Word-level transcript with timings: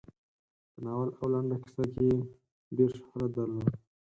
په 0.71 0.77
ناول 0.85 1.09
او 1.19 1.25
لنډه 1.33 1.57
کیسه 1.63 1.83
کې 1.93 2.03
یې 2.09 2.17
ډېر 2.75 2.89
شهرت 2.99 3.29
درلود. 3.35 3.69